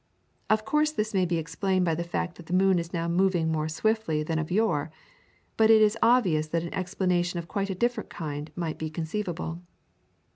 [0.49, 3.51] Of course this may be explained by the fact that the moon is now moving
[3.51, 4.89] more swiftly than of yore,
[5.57, 9.61] but it is obvious that an explanation of quite a different kind might be conceivable.